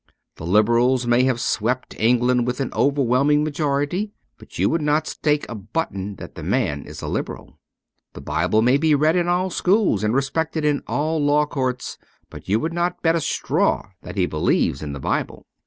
The 0.37 0.47
Liberals 0.47 1.05
may 1.05 1.25
have 1.25 1.39
swept 1.39 1.95
England 1.99 2.47
with 2.47 2.59
an 2.59 2.71
overwhelming 2.73 3.43
majority; 3.43 4.11
but 4.39 4.57
you 4.57 4.67
would 4.67 4.81
not 4.81 5.05
stake 5.05 5.45
a 5.47 5.53
button 5.53 6.15
that 6.15 6.33
the 6.33 6.41
man 6.41 6.85
is 6.85 7.03
a 7.03 7.07
Liberal. 7.07 7.59
The 8.13 8.21
Bible 8.21 8.63
may 8.63 8.77
be 8.77 8.95
read 8.95 9.15
in 9.15 9.27
all 9.27 9.51
schools 9.51 10.03
and 10.03 10.15
respected 10.15 10.65
in 10.65 10.81
all 10.87 11.23
law 11.23 11.45
courts; 11.45 11.99
but 12.31 12.49
you 12.49 12.59
would 12.59 12.73
not 12.73 13.03
bet 13.03 13.15
a 13.15 13.21
straw 13.21 13.91
that 14.01 14.17
he 14.17 14.25
believes 14.25 14.81
in 14.81 14.93
the 14.93 14.99
Bible. 14.99 15.45